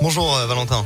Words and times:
Bonjour 0.00 0.36
euh, 0.36 0.46
Valentin. 0.46 0.84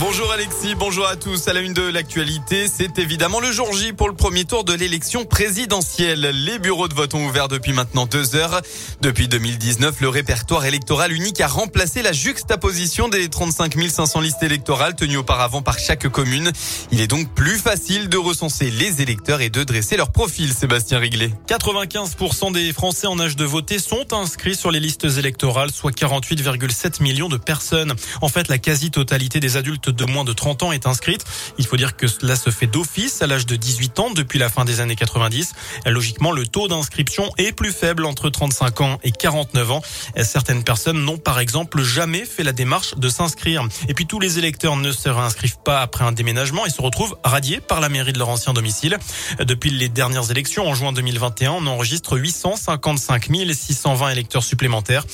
Bonjour 0.00 0.30
Alexis, 0.30 0.76
bonjour 0.76 1.08
à 1.08 1.16
tous. 1.16 1.48
À 1.48 1.52
la 1.52 1.60
une 1.60 1.72
de 1.72 1.82
l'actualité, 1.82 2.68
c'est 2.68 3.00
évidemment 3.00 3.40
le 3.40 3.50
jour 3.50 3.72
J 3.72 3.92
pour 3.92 4.08
le 4.08 4.14
premier 4.14 4.44
tour 4.44 4.62
de 4.62 4.72
l'élection 4.72 5.24
présidentielle. 5.24 6.20
Les 6.20 6.60
bureaux 6.60 6.86
de 6.86 6.94
vote 6.94 7.14
ont 7.14 7.26
ouvert 7.26 7.48
depuis 7.48 7.72
maintenant 7.72 8.06
deux 8.06 8.36
heures. 8.36 8.60
Depuis 9.02 9.26
2019, 9.26 10.00
le 10.00 10.08
répertoire 10.08 10.64
électoral 10.66 11.12
unique 11.12 11.40
a 11.40 11.48
remplacé 11.48 12.02
la 12.02 12.12
juxtaposition 12.12 13.08
des 13.08 13.28
35 13.28 13.74
500 13.88 14.20
listes 14.20 14.42
électorales 14.44 14.94
tenues 14.94 15.16
auparavant 15.16 15.62
par 15.62 15.80
chaque 15.80 16.08
commune. 16.08 16.52
Il 16.92 17.00
est 17.00 17.08
donc 17.08 17.34
plus 17.34 17.58
facile 17.58 18.08
de 18.08 18.18
recenser 18.18 18.70
les 18.70 19.02
électeurs 19.02 19.40
et 19.40 19.50
de 19.50 19.64
dresser 19.64 19.96
leur 19.96 20.12
profil, 20.12 20.52
Sébastien 20.52 21.00
Riglet. 21.00 21.32
95% 21.48 22.52
des 22.52 22.72
Français 22.72 23.08
en 23.08 23.18
âge 23.18 23.34
de 23.34 23.44
voter 23.44 23.80
sont 23.80 24.12
inscrits 24.12 24.54
sur 24.54 24.70
les 24.70 24.80
listes 24.80 25.06
électorales, 25.18 25.72
soit 25.72 25.90
48,7 25.90 27.02
millions 27.02 27.28
de 27.28 27.36
personnes. 27.36 27.94
En 28.20 28.28
fait, 28.28 28.46
la 28.46 28.58
quasi-totalité 28.58 29.40
des 29.40 29.56
adultes 29.56 29.87
de 29.90 30.04
moins 30.04 30.24
de 30.24 30.32
30 30.32 30.62
ans 30.62 30.72
est 30.72 30.86
inscrite. 30.86 31.24
Il 31.58 31.66
faut 31.66 31.76
dire 31.76 31.96
que 31.96 32.06
cela 32.06 32.36
se 32.36 32.50
fait 32.50 32.66
d'office 32.66 33.22
à 33.22 33.26
l'âge 33.26 33.46
de 33.46 33.56
18 33.56 33.98
ans 34.00 34.10
depuis 34.10 34.38
la 34.38 34.48
fin 34.48 34.64
des 34.64 34.80
années 34.80 34.96
90. 34.96 35.52
Logiquement, 35.86 36.32
le 36.32 36.46
taux 36.46 36.68
d'inscription 36.68 37.30
est 37.38 37.52
plus 37.52 37.72
faible 37.72 38.04
entre 38.04 38.30
35 38.30 38.80
ans 38.80 38.98
et 39.02 39.12
49 39.12 39.70
ans. 39.70 39.82
Certaines 40.22 40.64
personnes 40.64 41.02
n'ont 41.04 41.18
par 41.18 41.40
exemple 41.40 41.82
jamais 41.82 42.24
fait 42.24 42.42
la 42.42 42.52
démarche 42.52 42.94
de 42.96 43.08
s'inscrire. 43.08 43.66
Et 43.88 43.94
puis 43.94 44.06
tous 44.06 44.20
les 44.20 44.38
électeurs 44.38 44.76
ne 44.76 44.92
se 44.92 45.08
réinscrivent 45.08 45.58
pas 45.64 45.80
après 45.80 46.04
un 46.04 46.12
déménagement 46.12 46.66
et 46.66 46.70
se 46.70 46.82
retrouvent 46.82 47.16
radiés 47.24 47.60
par 47.60 47.80
la 47.80 47.88
mairie 47.88 48.12
de 48.12 48.18
leur 48.18 48.28
ancien 48.28 48.52
domicile. 48.52 48.98
Depuis 49.40 49.70
les 49.70 49.88
dernières 49.88 50.30
élections 50.30 50.66
en 50.68 50.74
juin 50.74 50.92
2021, 50.92 51.52
on 51.52 51.66
enregistre 51.66 52.16
855 52.16 53.28
620 53.52 54.10
électeurs 54.10 54.42
supplémentaires. 54.42 55.04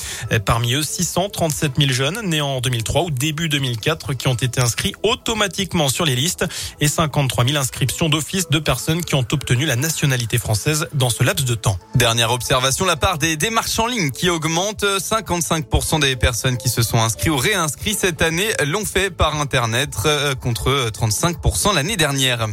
Parmi 0.44 0.74
eux, 0.74 0.82
637 0.82 1.72
000 1.78 1.92
jeunes 1.92 2.20
nés 2.24 2.40
en 2.40 2.60
2003 2.60 3.02
ou 3.02 3.10
début 3.10 3.48
2004 3.48 4.14
qui 4.14 4.28
ont 4.28 4.34
été 4.34 4.53
inscrits 4.60 4.94
automatiquement 5.02 5.88
sur 5.88 6.04
les 6.04 6.14
listes 6.14 6.44
et 6.80 6.88
53 6.88 7.44
000 7.46 7.58
inscriptions 7.58 8.08
d'office 8.08 8.48
de 8.48 8.58
personnes 8.58 9.04
qui 9.04 9.14
ont 9.14 9.26
obtenu 9.32 9.66
la 9.66 9.76
nationalité 9.76 10.38
française 10.38 10.88
dans 10.94 11.10
ce 11.10 11.22
laps 11.22 11.44
de 11.44 11.54
temps. 11.54 11.78
Dernière 11.94 12.30
observation, 12.30 12.84
la 12.84 12.96
part 12.96 13.18
des 13.18 13.36
démarches 13.36 13.78
en 13.78 13.86
ligne 13.86 14.10
qui 14.10 14.30
augmente. 14.30 14.84
55% 14.84 16.00
des 16.00 16.16
personnes 16.16 16.56
qui 16.56 16.68
se 16.68 16.82
sont 16.82 16.98
inscrites 16.98 17.30
ou 17.30 17.36
réinscrites 17.36 17.98
cette 17.98 18.22
année 18.22 18.50
l'ont 18.66 18.84
fait 18.84 19.10
par 19.10 19.40
Internet 19.40 19.94
euh, 20.06 20.34
contre 20.34 20.90
35% 20.90 21.74
l'année 21.74 21.96
dernière. 21.96 22.46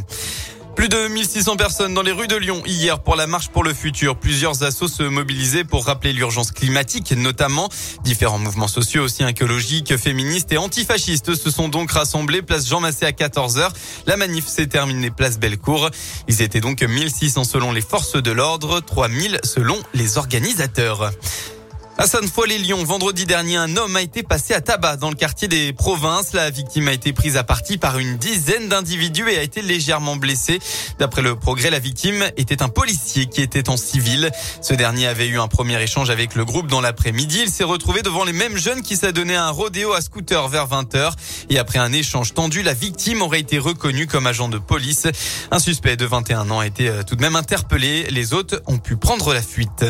Plus 0.74 0.88
de 0.88 1.06
1600 1.06 1.56
personnes 1.56 1.94
dans 1.94 2.02
les 2.02 2.12
rues 2.12 2.28
de 2.28 2.36
Lyon 2.36 2.62
hier 2.66 2.98
pour 3.00 3.14
la 3.14 3.26
marche 3.26 3.48
pour 3.48 3.62
le 3.62 3.74
futur. 3.74 4.16
Plusieurs 4.16 4.62
assos 4.62 4.88
se 4.88 5.02
mobilisaient 5.02 5.64
pour 5.64 5.84
rappeler 5.84 6.12
l'urgence 6.12 6.50
climatique, 6.50 7.12
notamment 7.12 7.68
différents 8.04 8.38
mouvements 8.38 8.68
sociaux 8.68 9.04
aussi 9.04 9.22
écologiques, 9.22 9.96
féministes 9.96 10.50
et 10.52 10.58
antifascistes 10.58 11.34
se 11.34 11.50
sont 11.50 11.68
donc 11.68 11.90
rassemblés 11.92 12.42
place 12.42 12.66
Jean 12.66 12.80
Massé 12.80 13.04
à 13.04 13.10
14h. 13.10 13.70
La 14.06 14.16
manif 14.16 14.46
s'est 14.46 14.66
terminée 14.66 15.10
place 15.10 15.38
Bellecour. 15.38 15.90
Ils 16.26 16.42
étaient 16.42 16.60
donc 16.60 16.82
1600 16.82 17.44
selon 17.44 17.72
les 17.72 17.82
forces 17.82 18.16
de 18.16 18.30
l'ordre, 18.30 18.80
3000 18.80 19.40
selon 19.44 19.78
les 19.94 20.16
organisateurs. 20.16 21.12
À 21.98 22.06
Sainte-Foy-les-Lyons, 22.06 22.84
vendredi 22.84 23.26
dernier, 23.26 23.56
un 23.56 23.76
homme 23.76 23.96
a 23.96 24.02
été 24.02 24.22
passé 24.22 24.54
à 24.54 24.62
tabac 24.62 24.96
dans 24.96 25.10
le 25.10 25.14
quartier 25.14 25.46
des 25.46 25.74
provinces. 25.74 26.32
La 26.32 26.48
victime 26.48 26.88
a 26.88 26.92
été 26.92 27.12
prise 27.12 27.36
à 27.36 27.44
partie 27.44 27.76
par 27.76 27.98
une 27.98 28.16
dizaine 28.16 28.68
d'individus 28.68 29.28
et 29.30 29.38
a 29.38 29.42
été 29.42 29.60
légèrement 29.60 30.16
blessée. 30.16 30.58
D'après 30.98 31.20
le 31.20 31.36
progrès, 31.36 31.68
la 31.68 31.78
victime 31.78 32.24
était 32.38 32.62
un 32.62 32.70
policier 32.70 33.26
qui 33.26 33.42
était 33.42 33.68
en 33.68 33.76
civil. 33.76 34.30
Ce 34.62 34.72
dernier 34.72 35.06
avait 35.06 35.28
eu 35.28 35.38
un 35.38 35.48
premier 35.48 35.80
échange 35.82 36.08
avec 36.08 36.34
le 36.34 36.46
groupe 36.46 36.66
dans 36.66 36.80
l'après-midi. 36.80 37.40
Il 37.42 37.50
s'est 37.50 37.62
retrouvé 37.62 38.00
devant 38.00 38.24
les 38.24 38.32
mêmes 38.32 38.56
jeunes 38.56 38.82
qui 38.82 38.96
s'adonnaient 38.96 39.36
à 39.36 39.46
un 39.46 39.50
rodéo 39.50 39.92
à 39.92 40.00
scooter 40.00 40.48
vers 40.48 40.68
20h. 40.68 41.12
Et 41.50 41.58
après 41.58 41.78
un 41.78 41.92
échange 41.92 42.32
tendu, 42.32 42.62
la 42.62 42.74
victime 42.74 43.20
aurait 43.20 43.40
été 43.40 43.58
reconnue 43.58 44.06
comme 44.06 44.26
agent 44.26 44.48
de 44.48 44.58
police. 44.58 45.06
Un 45.50 45.58
suspect 45.58 45.96
de 45.96 46.06
21 46.06 46.50
ans 46.50 46.60
a 46.60 46.66
été 46.66 46.88
euh, 46.88 47.02
tout 47.02 47.16
de 47.16 47.20
même 47.20 47.36
interpellé. 47.36 48.06
Les 48.10 48.32
autres 48.32 48.62
ont 48.66 48.78
pu 48.78 48.96
prendre 48.96 49.34
la 49.34 49.42
fuite. 49.42 49.84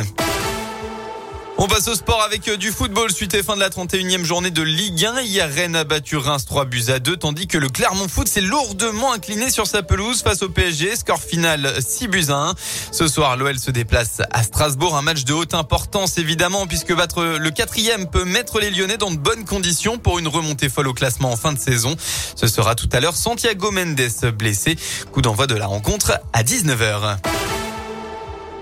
On 1.64 1.68
passe 1.68 1.86
au 1.86 1.94
sport 1.94 2.20
avec 2.22 2.48
euh, 2.48 2.56
du 2.56 2.72
football 2.72 3.12
suite 3.12 3.34
et 3.34 3.42
fin 3.44 3.54
de 3.54 3.60
la 3.60 3.68
31e 3.68 4.24
journée 4.24 4.50
de 4.50 4.62
Ligue 4.62 5.04
1. 5.04 5.20
Hier, 5.20 5.48
Rennes 5.48 5.76
a 5.76 5.84
battu 5.84 6.16
Reims 6.16 6.44
3 6.44 6.64
buts 6.64 6.86
à 6.88 6.98
2, 6.98 7.16
tandis 7.16 7.46
que 7.46 7.56
le 7.56 7.68
Clermont 7.68 8.08
Foot 8.08 8.26
s'est 8.26 8.40
lourdement 8.40 9.12
incliné 9.12 9.48
sur 9.48 9.68
sa 9.68 9.84
pelouse 9.84 10.22
face 10.22 10.42
au 10.42 10.48
PSG. 10.48 10.96
Score 10.96 11.20
final 11.20 11.72
6 11.78 12.08
buts 12.08 12.24
à 12.30 12.48
1. 12.48 12.54
Ce 12.90 13.06
soir, 13.06 13.36
l'OL 13.36 13.60
se 13.60 13.70
déplace 13.70 14.22
à 14.32 14.42
Strasbourg. 14.42 14.96
Un 14.96 15.02
match 15.02 15.22
de 15.22 15.34
haute 15.34 15.54
importance, 15.54 16.18
évidemment, 16.18 16.66
puisque 16.66 16.96
battre 16.96 17.22
le 17.22 17.50
quatrième 17.52 18.10
peut 18.10 18.24
mettre 18.24 18.58
les 18.58 18.72
Lyonnais 18.72 18.96
dans 18.96 19.12
de 19.12 19.18
bonnes 19.18 19.44
conditions 19.44 19.98
pour 19.98 20.18
une 20.18 20.26
remontée 20.26 20.68
folle 20.68 20.88
au 20.88 20.94
classement 20.94 21.30
en 21.30 21.36
fin 21.36 21.52
de 21.52 21.60
saison. 21.60 21.94
Ce 22.34 22.48
sera 22.48 22.74
tout 22.74 22.88
à 22.90 22.98
l'heure 22.98 23.14
Santiago 23.14 23.70
Mendes 23.70 24.32
blessé. 24.36 24.76
Coup 25.12 25.22
d'envoi 25.22 25.46
de 25.46 25.54
la 25.54 25.68
rencontre 25.68 26.18
à 26.32 26.42
19h. 26.42 27.18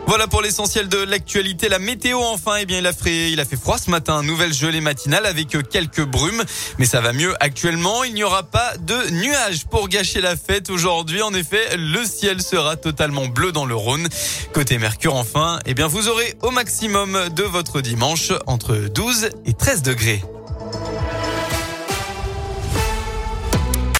Voilà 0.06 0.26
pour 0.26 0.42
l'essentiel 0.42 0.88
de 0.88 0.98
l'actualité. 0.98 1.68
La 1.68 1.78
météo, 1.78 2.18
enfin, 2.18 2.56
eh 2.60 2.66
bien, 2.66 2.78
il 2.78 2.86
a 2.86 2.92
fait, 2.92 3.30
il 3.30 3.38
a 3.38 3.44
fait 3.44 3.56
froid 3.56 3.78
ce 3.78 3.90
matin. 3.90 4.22
Nouvelle 4.22 4.52
gelée 4.52 4.80
matinale 4.80 5.24
avec 5.24 5.56
quelques 5.68 6.04
brumes. 6.04 6.42
Mais 6.78 6.86
ça 6.86 7.00
va 7.00 7.12
mieux 7.12 7.34
actuellement. 7.40 8.02
Il 8.04 8.14
n'y 8.14 8.24
aura 8.24 8.42
pas 8.42 8.76
de 8.78 9.10
nuages 9.10 9.66
pour 9.66 9.88
gâcher 9.88 10.20
la 10.20 10.36
fête 10.36 10.70
aujourd'hui. 10.70 11.22
En 11.22 11.32
effet, 11.32 11.76
le 11.76 12.04
ciel 12.04 12.42
sera 12.42 12.76
totalement 12.76 13.26
bleu 13.26 13.52
dans 13.52 13.66
le 13.66 13.74
Rhône. 13.74 14.08
Côté 14.52 14.78
Mercure, 14.78 15.14
enfin, 15.14 15.60
eh 15.66 15.74
bien, 15.74 15.86
vous 15.86 16.08
aurez 16.08 16.34
au 16.42 16.50
maximum 16.50 17.28
de 17.36 17.44
votre 17.44 17.80
dimanche 17.80 18.32
entre 18.46 18.74
12 18.74 19.30
et 19.46 19.52
13 19.52 19.82
degrés. 19.82 20.22